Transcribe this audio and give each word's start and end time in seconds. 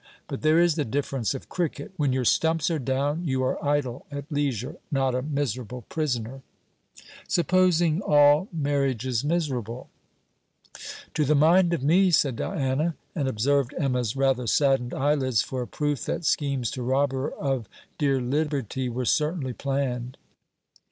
But 0.27 0.41
there 0.41 0.59
is 0.59 0.73
the 0.73 0.83
difference 0.83 1.35
of 1.35 1.47
cricket: 1.47 1.91
when 1.95 2.11
your 2.11 2.25
stumps 2.25 2.71
are 2.71 2.79
down, 2.79 3.23
you 3.23 3.43
are 3.43 3.63
idle, 3.63 4.07
at 4.11 4.31
leisure; 4.31 4.77
not 4.91 5.13
a 5.13 5.21
miserable 5.21 5.83
prisoner.' 5.89 6.41
'Supposing 7.27 8.01
all 8.01 8.47
marriages 8.51 9.23
miserable.' 9.23 9.91
'To 11.13 11.23
the 11.23 11.35
mind 11.35 11.71
of 11.71 11.83
me,' 11.83 12.09
said 12.09 12.35
Diana, 12.37 12.95
and 13.13 13.27
observed 13.27 13.75
Emma's 13.77 14.15
rather 14.15 14.47
saddened 14.47 14.95
eyelids 14.95 15.43
for 15.43 15.61
a 15.61 15.67
proof 15.67 16.05
that 16.05 16.25
schemes 16.25 16.71
to 16.71 16.81
rob 16.81 17.11
her 17.11 17.31
of 17.35 17.69
dear 17.99 18.19
liberty 18.19 18.89
were 18.89 19.05
certainly 19.05 19.53
planned. 19.53 20.17